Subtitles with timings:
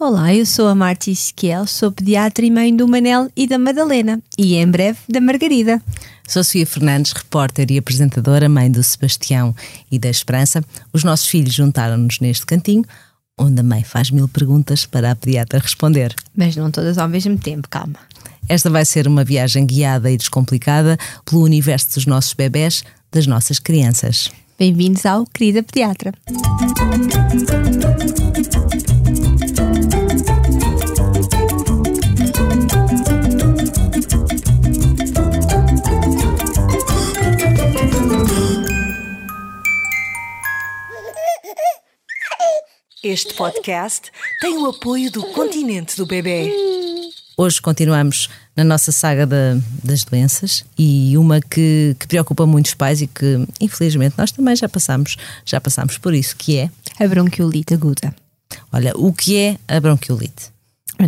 [0.00, 4.22] Olá, eu sou a Marta Esquiel, sou pediatra e mãe do Manel e da Madalena
[4.38, 5.82] e em breve da Margarida.
[6.24, 9.52] Sou Sofia Fernandes, repórter e apresentadora, mãe do Sebastião
[9.90, 10.64] e da Esperança.
[10.92, 12.84] Os nossos filhos juntaram-nos neste cantinho,
[13.36, 16.14] onde a mãe faz mil perguntas para a pediatra responder.
[16.32, 17.98] Mas não todas ao mesmo tempo, calma.
[18.48, 23.58] Esta vai ser uma viagem guiada e descomplicada pelo universo dos nossos bebés, das nossas
[23.58, 24.30] crianças.
[24.56, 26.12] Bem-vindos ao Querida Pediatra.
[43.18, 46.52] Este podcast tem o apoio do Continente do Bebê.
[47.36, 53.02] Hoje continuamos na nossa saga da, das doenças e uma que, que, preocupa muitos pais
[53.02, 57.74] e que, infelizmente, nós também já passamos, já passamos por isso, que é a bronquiolite
[57.74, 58.14] aguda.
[58.72, 60.52] Olha, o que é a bronquiolite?
[60.98, 61.06] A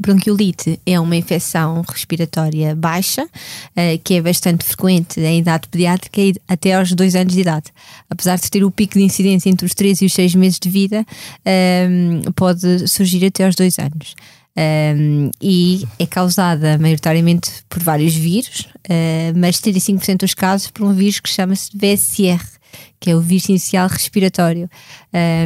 [0.00, 6.74] bronquiolite é uma infecção respiratória baixa, uh, que é bastante frequente em idade pediátrica até
[6.74, 7.70] aos 2 anos de idade.
[8.10, 10.68] Apesar de ter o pico de incidência entre os 3 e os 6 meses de
[10.68, 14.14] vida, uh, pode surgir até aos 2 anos.
[14.54, 20.92] Um, e é causada maioritariamente por vários vírus, uh, mas 35% dos casos por um
[20.92, 22.44] vírus que chama-se VSR,
[23.00, 24.68] que é o vírus inicial respiratório,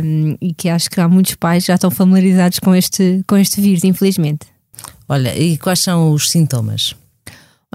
[0.05, 3.61] um, e que acho que há muitos pais já estão familiarizados com este, com este
[3.61, 4.47] vírus, infelizmente.
[5.09, 6.95] Olha, e quais são os sintomas?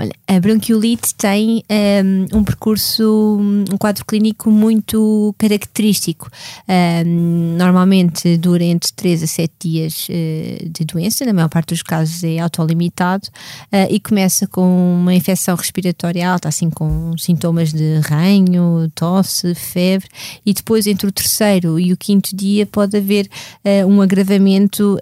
[0.02, 6.28] Olha, a bronquiolite tem um, um, percurso, um quadro clínico muito característico.
[6.68, 11.84] Um, normalmente dura entre 3 a 7 dias uh, de doença, na maior parte dos
[11.84, 18.00] casos é autolimitado, uh, e começa com uma infecção respiratória alta, assim com sintomas de
[18.00, 20.10] ranho, tosse, febre,
[20.44, 23.30] e depois entre o terceiro e o quinto dia pode haver
[23.64, 24.98] uh, um agravamento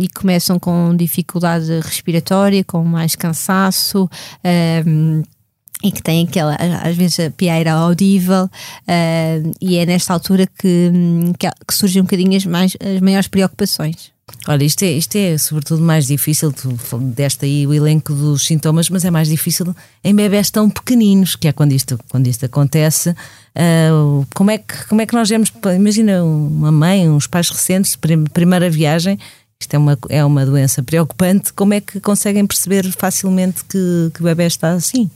[0.00, 4.08] e começam com dificuldade respiratória, com mais cansaço.
[4.86, 5.22] Um,
[5.84, 10.90] e que tem aquela, às vezes, a pieira audível, uh, e é nesta altura que,
[11.38, 14.10] que, que, surgem um bocadinho as, mais, as maiores preocupações.
[14.48, 18.88] Olha, isto é, isto é sobretudo mais difícil, tu deste aí o elenco dos sintomas,
[18.90, 23.10] mas é mais difícil em bebés tão pequeninos, que é quando isto, quando isto acontece.
[23.10, 25.52] Uh, como, é que, como é que nós vemos?
[25.76, 27.96] Imagina uma mãe, uns pais recentes,
[28.32, 29.18] primeira viagem,
[29.60, 31.52] isto é uma, é uma doença preocupante.
[31.52, 35.10] Como é que conseguem perceber facilmente que, que o bebê está assim?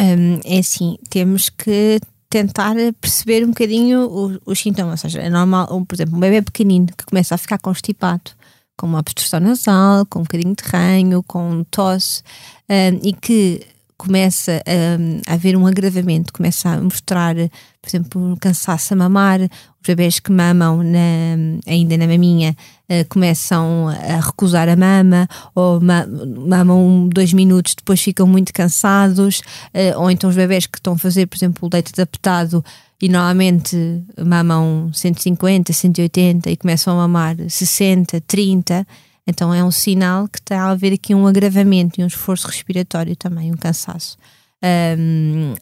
[0.00, 2.00] Um, é assim, temos que
[2.30, 5.04] tentar perceber um bocadinho os, os, sintomas.
[5.04, 8.30] Ou seja, é normal, por exemplo, um bebê pequenino que começa a ficar constipado,
[8.78, 12.22] com uma obstrução nasal, com um bocadinho de ranho, com tosse,
[12.68, 13.66] um, e que
[14.00, 19.86] começa a, a haver um agravamento, começa a mostrar, por exemplo, cansaço a mamar, os
[19.86, 22.56] bebés que mamam na, ainda na maminha
[22.88, 29.40] uh, começam a recusar a mama, ou ma mamam dois minutos, depois ficam muito cansados,
[29.74, 32.64] uh, ou então os bebés que estão a fazer, por exemplo, o leite adaptado
[33.02, 33.76] e normalmente
[34.18, 38.86] mamam 150, 180 e começam a mamar 60, 30
[39.30, 43.16] então é um sinal que está a haver aqui um agravamento e um esforço respiratório
[43.16, 44.18] também, um cansaço.
[44.62, 45.54] Um,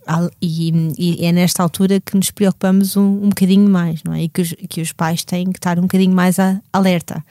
[0.42, 4.22] e, e, é nesta altura que nos preocupamos um, um bocadinho mais, não é?
[4.22, 7.24] E que os, que os pais têm que estar um bocadinho mais a, alerta.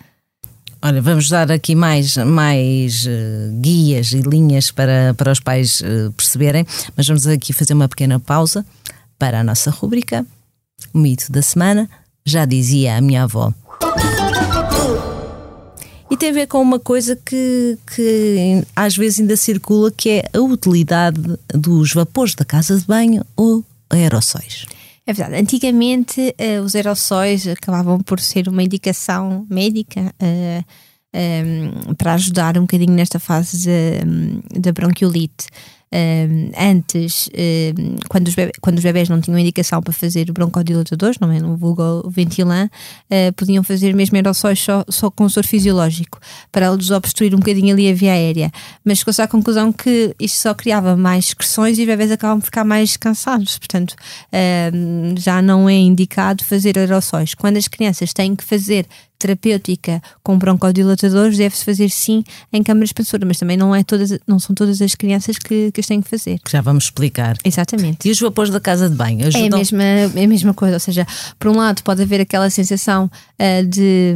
[0.81, 6.11] Olha, vamos dar aqui mais, mais uh, guias e linhas para, para os pais uh,
[6.13, 6.65] perceberem,
[6.95, 8.65] mas vamos aqui fazer uma pequena pausa
[9.17, 10.25] para a nossa rúbrica.
[10.93, 11.89] O mito da semana,
[12.25, 13.51] já dizia a minha avó.
[16.09, 20.23] E tem a ver com uma coisa que, que às vezes ainda circula, que é
[20.33, 21.19] a utilidade
[21.53, 24.65] dos vapores da casa de banho ou aerossóis.
[25.05, 25.41] É verdade.
[25.41, 30.65] Antigamente uh, os aerossóis acabavam por ser uma indicação médica uh,
[31.13, 33.69] eh, um, eh, para ajudar um bocadinho nesta fase
[34.53, 35.47] da bronquiolite
[36.57, 37.29] antes,
[38.09, 41.39] quando, os bebés, quando os bebés não tinham indicação para fazer broncodilatadores, não é?
[41.39, 46.19] No vulgo ventilan, uh, podiam fazer mesmo aerossóis só, só com soro fisiológico,
[46.51, 48.51] para eles obstruir um bocadinho ali a via aérea.
[48.83, 52.45] Mas chegou-se à conclusão que isto só criava mais excreções e os bebés acabam por
[52.45, 53.57] ficar mais cansados.
[53.57, 53.95] Portanto,
[55.17, 57.33] já não é indicado fazer aerossóis.
[57.33, 58.85] Quando as crianças têm que fazer
[59.17, 64.39] terapêutica com broncodilatadores deve-se fazer sim em câmara expansora, mas também não, é todas, não
[64.39, 66.39] são todas as crianças que, que as têm que fazer.
[66.39, 67.35] Que já vamos explicar.
[67.43, 68.07] Exatamente.
[68.07, 69.47] E os vapores da casa de banho ajudam?
[69.47, 71.05] É a mesma, é a mesma coisa, ou seja,
[71.39, 74.15] por um lado pode haver aquela sensação uh, de,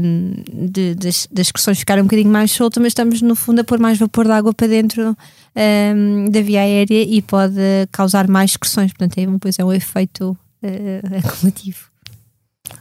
[0.70, 3.80] de, das, das excreções ficarem um bocadinho mais soltas, mas estamos no fundo a pôr
[3.80, 7.62] mais vapor de água para dentro uh, da via aérea e pode
[7.92, 11.91] causar mais excreções, portanto é, depois é um efeito uh, acumulativo.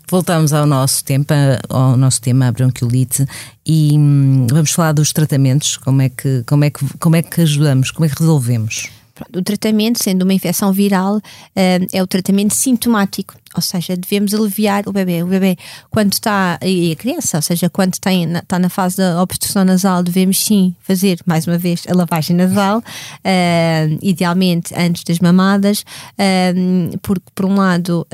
[0.09, 1.33] Voltamos ao nosso, tempo,
[1.69, 3.25] ao nosso tema, a bronquiolite,
[3.65, 7.41] e hum, vamos falar dos tratamentos, como é, que, como, é que, como é que
[7.41, 8.91] ajudamos, como é que resolvemos?
[9.37, 11.21] O tratamento, sendo uma infecção viral,
[11.55, 15.23] é o tratamento sintomático, ou seja, devemos aliviar o bebê.
[15.23, 15.59] O bebê,
[15.91, 20.03] quando está, e a criança, ou seja, quando está, está na fase da obstrução nasal,
[20.03, 22.83] devemos sim fazer, mais uma vez, a lavagem nasal,
[24.01, 25.85] idealmente antes das mamadas,
[27.03, 28.07] porque, por um lado,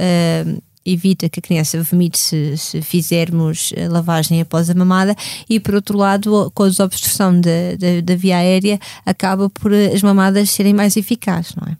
[0.87, 5.15] evita que a criança vomite se, se, fizermos a lavagem após a mamada
[5.51, 10.73] e por outro lado com a desobstrução da via aérea acaba por as mamadas serem
[10.73, 11.77] mais eficazes, não é?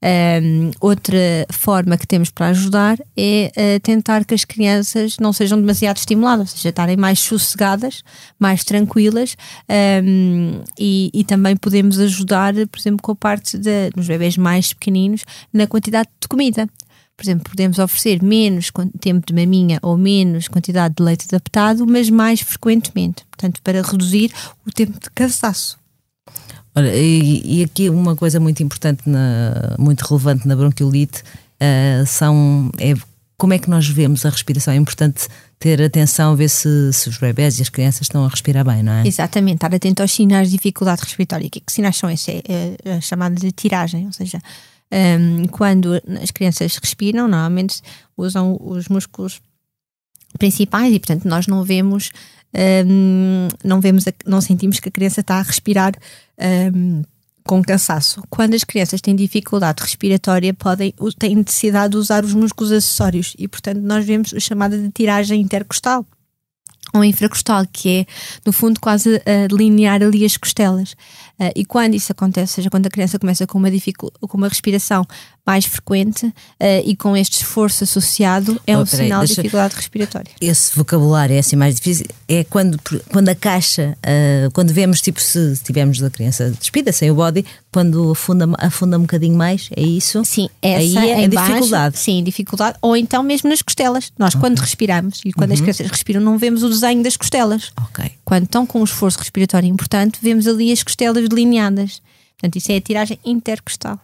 [0.00, 1.18] Um, outra
[1.50, 6.52] forma que temos para ajudar é uh, tentar que as crianças não sejam demasiado estimuladas,
[6.52, 8.04] ou seja, estarem mais sossegadas,
[8.38, 9.36] mais tranquilas
[10.04, 15.24] um, e, e, também podemos ajudar, por exemplo, com a parte dos bebês mais pequeninos
[15.52, 16.68] na quantidade de comida
[17.18, 18.70] por exemplo, podemos oferecer menos
[19.00, 24.32] tempo de maminha ou menos quantidade de leite adaptado, mas mais frequentemente, portanto, para reduzir
[24.64, 25.76] o tempo de cansaço.
[26.76, 31.24] Olha, e, e aqui uma coisa muito importante, na, muito relevante na bronquiolite,
[31.60, 32.94] uh, são é,
[33.36, 34.72] como é que nós vemos a respiração.
[34.72, 35.26] É importante
[35.58, 38.92] ter atenção, ver se, se, os bebés e as crianças estão a respirar bem, não
[38.92, 39.04] é?
[39.04, 41.50] Exatamente, estar atento aos sinais de dificuldade respiratória.
[41.50, 42.28] Que, que sinais são esses?
[42.28, 42.42] É,
[42.84, 44.40] é a chamada de tiragem, ou seja,
[44.92, 47.80] um, quando as crianças respiram, normalmente
[48.16, 49.40] usam os músculos
[50.38, 52.10] principais e, portanto, nós não vemos,
[52.86, 55.92] um, não vemos, não sentimos que a criança está a respirar
[56.74, 57.02] um,
[57.44, 58.22] com cansaço.
[58.28, 63.48] Quando as crianças têm dificuldade respiratória, podem, têm necessidade de usar os músculos acessórios e,
[63.48, 66.06] portanto, nós vemos a chamada de tiragem intercostal
[66.94, 68.06] ou infracostal, que é,
[68.44, 70.92] no fundo, quase uh, delinear ali as costelas.
[71.38, 73.68] Uh, e quando isso acontece, ou seja, quando a criança começa com uma,
[74.28, 75.06] com uma respiração
[75.48, 76.34] mais frequente uh,
[76.84, 80.30] e com este esforço associado, é oh, um sinal de dificuldade respiratória.
[80.38, 82.04] Esse vocabulário é assim mais difícil.
[82.28, 82.78] É quando,
[83.10, 87.46] quando a caixa, uh, quando vemos, tipo, se tivermos a criança despida, sem o body,
[87.72, 90.22] quando afunda, afunda um bocadinho mais, é isso?
[90.22, 91.98] Sim, essa Aí é a dificuldade.
[91.98, 92.76] Sim, dificuldade.
[92.82, 94.12] Ou então mesmo nas costelas.
[94.18, 94.40] Nós, okay.
[94.42, 95.54] quando respiramos e quando uhum.
[95.54, 97.72] as crianças respiram, não vemos o desenho das costelas.
[97.84, 98.04] Ok.
[98.22, 102.02] Quando estão com um esforço respiratório importante, vemos ali as costelas delineadas.
[102.34, 103.98] Portanto, isso é a tiragem intercostal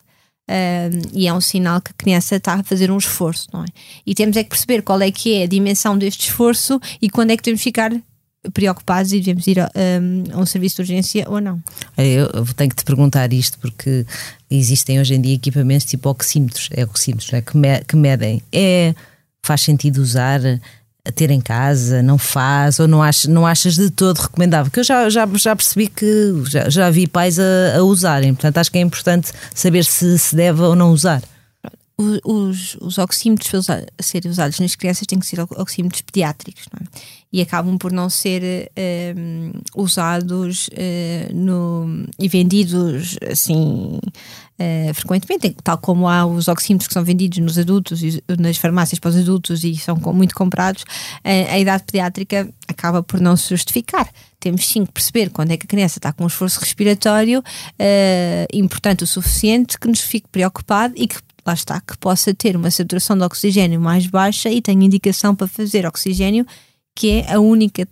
[1.13, 3.67] e é um sinal que a criança está a fazer um esforço, não é?
[4.07, 7.31] E temos é que perceber qual é que é a dimensão deste esforço e quando
[7.31, 7.93] é que que ficar
[8.53, 11.63] preocupados e devemos ir a, um, a um serviço de urgência ou não.
[11.97, 14.05] Eu tenho que te perguntar isto porque
[14.51, 17.41] existem hoje em dia equipamentos tipo oxímetros, é oxímetros é?
[17.41, 18.43] que, me, que medem.
[18.53, 18.95] É,
[19.43, 20.41] faz sentido usar
[21.07, 24.71] a ter em casa, não faz, ou não achas, não achas de todo recomendável?
[24.71, 28.59] Porque eu já, já, já percebi que já, já vi pais a, a usarem, portanto
[28.59, 31.23] acho que é importante saber se se deve ou não usar.
[31.97, 36.85] Os, os oxímetros a serem usados nas crianças têm que ser oxímetros pediátricos é?
[37.33, 44.01] e acabam por não ser ehm, usados uh, no, e vendidos assim
[44.59, 48.99] uh, frequentemente, tal como há os oxímetros que são vendidos nos adultos e nas farmácias
[48.99, 53.49] para os adultos e são muito comprados, uh, a idade pediátrica acaba por não se
[53.49, 54.09] justificar.
[54.41, 58.47] Temos sim que perceber quando é que a criança está com um esforço respiratório uh,
[58.53, 61.17] importante o suficiente que nos fique preocupado e que
[61.47, 65.47] lá está, que possa ter uma saturação de oxigênio mais baixa e tenha indicação para
[65.47, 66.47] fazer oxigênio
[66.95, 67.89] que é a única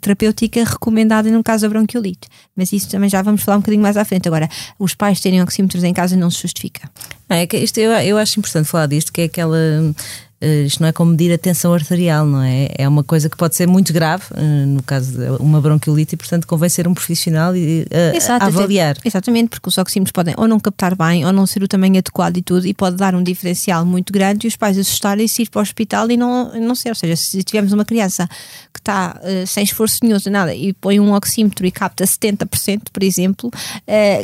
[0.00, 2.28] terapêutica recomendada no caso da bronquiolite.
[2.54, 4.28] Mas isso também já vamos falar um bocadinho mais à frente.
[4.28, 4.48] Agora,
[4.78, 6.90] os pais terem oxímetros em casa não se justifica.
[7.28, 9.56] é isto, eu, eu acho importante falar disto, que é aquela
[10.66, 12.68] isto não é como medir a tensão arterial, não é?
[12.76, 16.18] É uma coisa que pode ser muito grave, uh, no caso de uma bronquiolite, e
[16.18, 18.96] portanto convém ser um profissional e uh, Exato, avaliar.
[19.04, 22.36] Exatamente, porque os oxímetros podem ou não captar bem, ou não ser o tamanho adequado
[22.36, 25.60] e tudo, e pode dar um diferencial muito grande e os pais assustarem-se ir para
[25.60, 26.88] o hospital e não, não ser.
[26.88, 28.28] Ou seja, se tivermos uma criança
[28.72, 33.50] que está sem esforço nenhum, nada, e põe um oxímetro e capta 70%, por exemplo,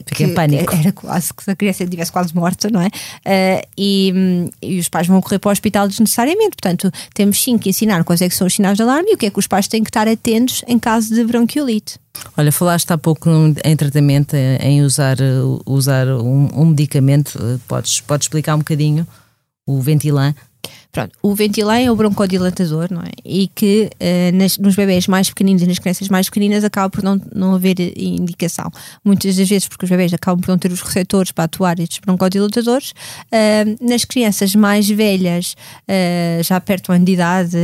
[0.06, 0.74] Fica em pânico.
[0.74, 3.62] Era quase que a criança estivesse quase morta, não é?
[3.76, 6.56] e, e os pais vão correr para o hospital necessariamente.
[6.60, 9.18] Portanto, temos sim que ensinar quais é que são os sinais de alarme e o
[9.18, 11.98] que é que os pais têm que estar atentos em caso de bronquiolite.
[12.36, 13.30] Olha, falaste há pouco
[13.64, 15.16] em tratamento, em usar,
[15.64, 17.38] usar um, um medicamento.
[17.68, 19.06] Podes, podes explicar um bocadinho
[19.66, 20.34] o Ventilan?
[20.98, 23.12] Pronto, o Ventilan é o broncodilatador, não é?
[23.24, 27.04] E que uh, nas, nos bebés mais pequeninos e nas crianças mais pequeninas acaba por
[27.04, 28.68] não, não haver indicação.
[29.04, 32.00] Muitas das vezes porque os bebés acabam por não ter os receptores para atuar estes
[32.00, 32.90] broncodilatadores.
[32.90, 35.54] Uh, nas crianças mais velhas,
[35.88, 37.58] uh, já perto de idade,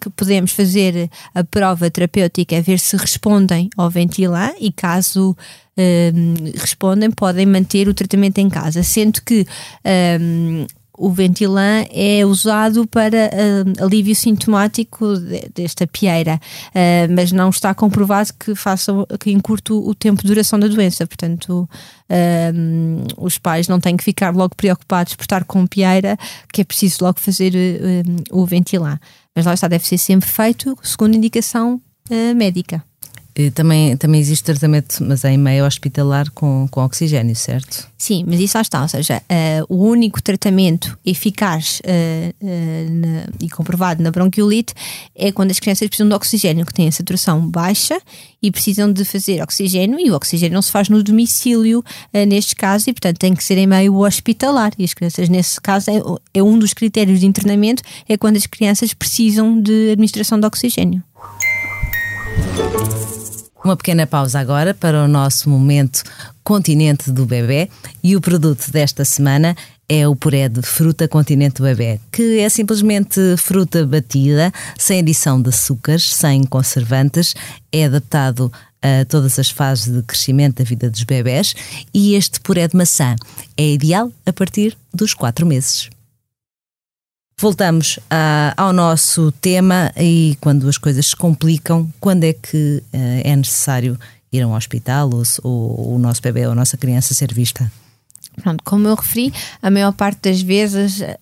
[0.00, 5.34] que podemos fazer a prova terapêutica é ver se respondem ao Ventilan e caso
[5.78, 9.46] um, respondem, podem manter o tratamento em casa, sendo que
[10.20, 10.66] um,
[10.98, 17.72] o Ventilan é usado para uh, alívio sintomático de, desta pieira, uh, mas não está
[17.72, 21.06] comprovado que faça que encurte o tempo de duração da doença.
[21.06, 21.68] Portanto,
[22.10, 26.18] uh, os pais não têm que ficar logo preocupados por estar com pieira,
[26.52, 27.52] que é preciso logo fazer
[28.30, 28.98] o Ventilan.
[29.34, 31.80] Mas lá está, deve ser sempre feito segundo indicação
[32.34, 32.87] médica.
[33.54, 37.86] Também, também existe tratamento, mas é em meio hospitalar com, com oxigênio, certo?
[37.96, 43.26] Sim, mas isso lá está, ou seja, uh, o único tratamento eficaz uh, uh, na,
[43.40, 44.74] e comprovado na bronquiolite
[45.14, 48.00] é quando as crianças precisam de oxigênio, que têm a saturação baixa
[48.42, 51.84] e precisam de fazer oxigênio, e o oxigênio não se faz no domicílio,
[52.26, 54.72] neste caso, e portanto tem que ser em meio hospitalar.
[54.78, 56.00] E as crianças, nesse caso, é,
[56.34, 61.02] é um dos critérios de internamento, é quando as crianças precisam de administração de oxigênio.
[63.68, 66.02] Uma pequena pausa agora para o nosso momento
[66.42, 67.68] Continente do Bebê.
[68.02, 69.54] E o produto desta semana
[69.86, 75.42] é o puré de fruta Continente do Bebê, que é simplesmente fruta batida, sem adição
[75.42, 77.34] de açúcares, sem conservantes,
[77.70, 81.52] é adaptado a todas as fases de crescimento da vida dos bebés.
[81.92, 83.16] E este puré de maçã
[83.54, 85.90] é ideal a partir dos 4 meses.
[87.40, 93.20] Voltamos a, ao nosso tema e quando as coisas se complicam, quando é que uh,
[93.22, 93.96] é necessário
[94.32, 97.70] ir a um hospital ou, ou o nosso bebê ou a nossa criança ser vista?
[98.42, 101.14] Pronto, como eu referi, a maior parte das vezes, uh,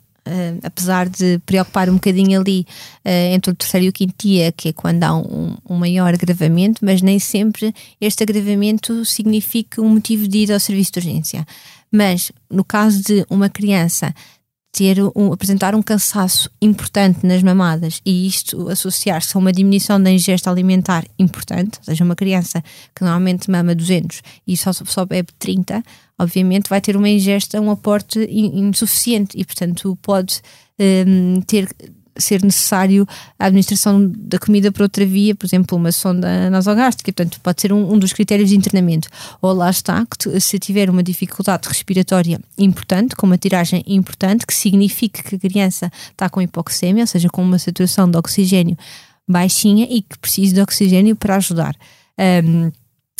[0.62, 2.66] apesar de preocupar um bocadinho ali
[3.04, 6.14] uh, entre o terceiro e o quinto dia, que é quando há um, um, maior
[6.14, 11.46] agravamento, mas nem sempre este agravamento significa um motivo de ir ao serviço de urgência.
[11.92, 14.14] Mas no caso de uma criança
[14.76, 20.10] ter um, apresentar um cansaço importante nas mamadas e isto associar-se a uma diminuição da
[20.10, 22.62] ingesta alimentar importante, ou seja, uma criança
[22.94, 25.82] que normalmente mama 200 e só, só bebe 30,
[26.18, 30.42] obviamente vai ter uma ingesta, um aporte insuficiente e, portanto, pode
[30.78, 31.74] um, ter
[32.18, 33.06] ser necessário
[33.38, 37.72] a administração da comida por outra via, por exemplo, uma sonda nasogástrica, portanto, pode ser
[37.72, 39.08] um, um dos critérios de internamento.
[39.40, 44.54] Ou lá está, que se tiver uma dificuldade respiratória importante, com uma tiragem importante, que
[44.54, 48.76] signifique que a criança está com hipoxemia, ou seja, com uma saturação de oxigênio
[49.28, 51.74] baixinha e que precisa de oxigênio para ajudar.
[52.44, 52.70] Um,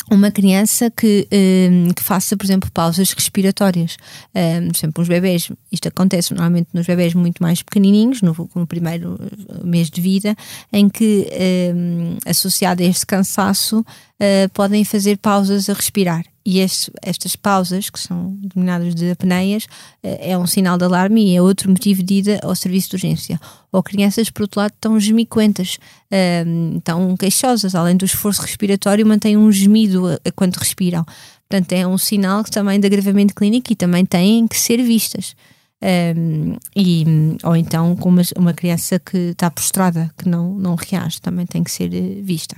[0.09, 3.97] uma criança que, um, que faça, por exemplo, pausas respiratórias.
[4.33, 8.65] Um, por exemplo, os bebés, isto acontece normalmente nos bebés muito mais pequenininhos, no, no
[8.65, 9.19] primeiro
[9.63, 10.35] mês de vida,
[10.71, 11.27] em que,
[11.75, 13.85] um, associado a este cansaço,
[14.19, 16.25] uh, podem fazer pausas a respirar.
[16.45, 21.31] E este, estas pausas, que são denominadas de apneias, uh, é um sinal de alarme
[21.31, 23.39] e é outro motivo de ida ao serviço de urgência.
[23.71, 25.77] Ou crianças, por outro lado, estão gemiquentas,
[26.11, 31.05] uh, estão queixosas, além do esforço respiratório, mantêm um gemido a, a quando respiram.
[31.49, 35.35] Portanto, é um sinal também de agravamento clínico e também têm que ser vistas.
[35.79, 37.05] Um, e,
[37.43, 41.63] ou então com uma, uma criança que está prostrada, que não, não reage, também tem
[41.63, 41.89] que ser
[42.21, 42.57] vista.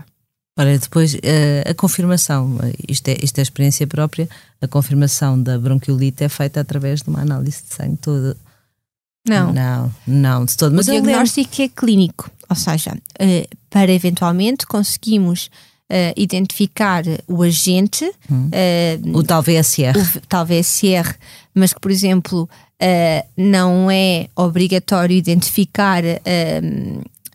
[0.60, 4.28] Ora, depois a, a confirmação, isto é, isto é experiência própria,
[4.62, 8.36] a confirmação da bronquiolite é feita através de uma análise de sangue toda.
[9.26, 9.54] Não.
[9.54, 10.76] Não, não, de todo.
[10.76, 15.46] Mas o diagnóstico é clínico, ou seja, uh, para eventualmente conseguimos
[15.90, 18.50] uh, identificar o agente, hum.
[18.50, 19.98] uh, o tal VSR.
[20.18, 21.16] O tal VSR,
[21.56, 22.50] mas que, por exemplo,
[23.38, 26.02] não é obrigatório identificar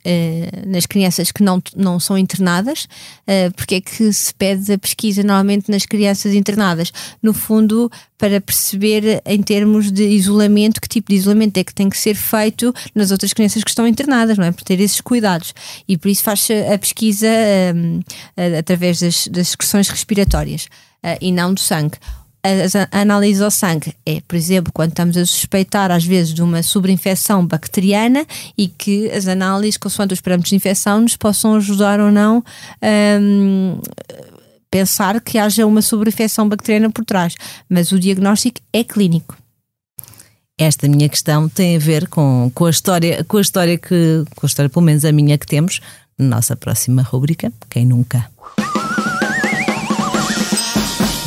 [0.04, 4.78] uh, nas crianças que não, não são internadas, uh, porque é que se pede a
[4.78, 6.92] pesquisa normalmente nas crianças internadas?
[7.22, 11.88] No fundo, para perceber em termos de isolamento, que tipo de isolamento é que tem
[11.88, 14.52] que ser feito nas outras crianças que estão internadas, não é?
[14.52, 15.54] Por ter esses cuidados.
[15.88, 17.28] E por isso faz a pesquisa
[17.74, 18.00] um,
[18.58, 20.64] através das, das secreções respiratórias
[21.04, 21.98] uh, e não do sangue
[22.44, 26.62] a, análise ao sangue é, por exemplo, quando estamos a suspeitar às vezes de uma
[26.62, 32.10] sobreinfecção bacteriana e que as análises, consoante os parâmetros de infecção, nos possam ajudar ou
[32.10, 32.44] não
[33.20, 33.80] um,
[34.70, 37.34] pensar que haja uma sobreinfecção bacteriana por trás.
[37.68, 39.36] Mas o diagnóstico é clínico.
[40.58, 44.44] Esta minha questão tem a ver com, com a história, com a história que, com
[44.44, 45.80] a história, pelo menos a minha que temos,
[46.18, 48.33] na nossa próxima rubrica, quem nunca.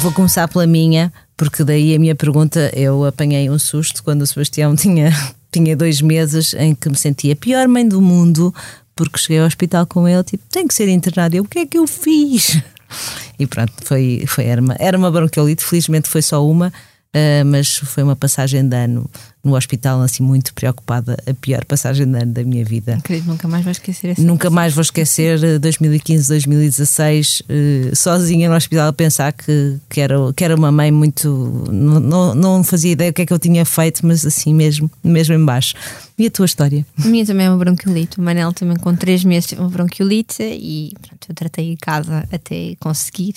[0.08, 4.26] Vou começar pela minha, porque daí a minha pergunta, eu apanhei um susto quando o
[4.26, 5.12] Sebastião tinha,
[5.52, 8.56] tinha dois meses em que me sentia a pior mãe do mundo,
[8.96, 11.36] porque cheguei ao hospital com ele, tipo, tem que ser internado.
[11.36, 12.58] Eu, o que é que eu fiz?
[13.38, 16.72] E pronto, foi, foi, era, uma, era uma bronquiolite, felizmente foi só uma,
[17.16, 19.10] Uh, mas foi uma passagem de ano
[19.44, 22.96] no hospital, assim, muito preocupada, a pior passagem de ano da minha vida.
[22.96, 28.56] Acredito, nunca mais vou esquecer essa Nunca mais vou esquecer 2015, 2016, uh, sozinha no
[28.56, 31.30] hospital, a pensar que, que, era, que era uma mãe muito.
[31.72, 34.92] Não, não, não fazia ideia o que é que eu tinha feito, mas assim mesmo,
[35.04, 35.76] mesmo em baixo.
[36.20, 36.86] E a tua história?
[37.04, 38.20] A minha também é uma bronquiolite.
[38.20, 42.28] O Manel também com 3 meses teve uma bronquiolite e pronto, eu tratei em casa
[42.32, 43.36] até conseguir.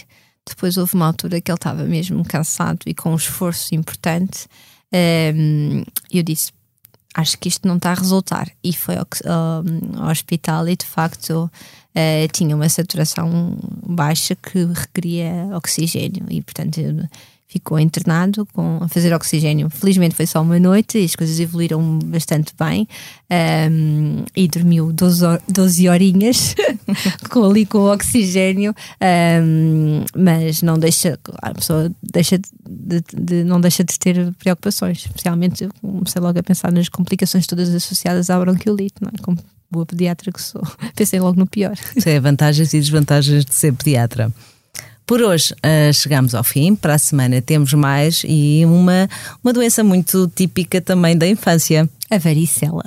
[0.49, 4.47] Depois houve uma altura que ele estava mesmo cansado e com um esforço importante.
[4.93, 6.53] Um, eu disse:
[7.15, 8.51] Acho que isto não está a resultar.
[8.63, 13.57] E foi ao, ao, ao hospital e de facto uh, tinha uma saturação
[13.87, 16.27] baixa que requeria oxigênio.
[16.31, 16.81] E portanto
[17.51, 19.69] ficou internado com, a fazer oxigênio.
[19.69, 22.87] Felizmente foi só uma noite e as coisas evoluíram bastante bem
[23.69, 26.55] um, e dormiu 12, 12 horinhas
[27.29, 28.73] com, ali com o oxigênio,
[29.43, 35.69] um, mas não deixa, a pessoa deixa de, de, não deixa de ter preocupações, especialmente
[35.81, 39.21] comecei logo a pensar nas complicações todas associadas à bronquiolite, não é?
[39.21, 39.37] Como
[39.69, 40.63] boa pediatra que sou,
[40.95, 41.77] pensei logo no pior.
[41.97, 44.33] Isso é vantagens e desvantagens de ser pediatra.
[45.11, 49.11] Por hoje uh, chegamos ao fim, para a semana temos mais e uma,
[49.43, 51.91] uma doença muito típica também da infância.
[52.09, 52.85] A varicela.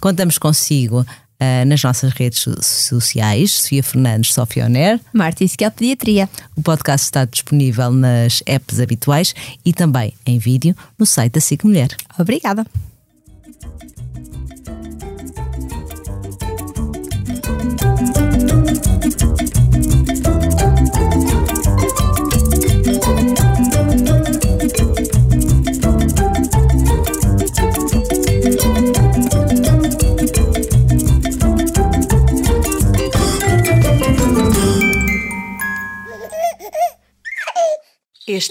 [0.00, 5.00] Contamos consigo uh, nas nossas redes sociais, Sofia Fernandes, Sofia Oner.
[5.12, 6.30] Marta Isquiel Pediatria.
[6.54, 11.64] O podcast está disponível nas apps habituais e também em vídeo no site da SIC
[11.64, 11.88] Mulher.
[12.16, 12.64] Obrigada.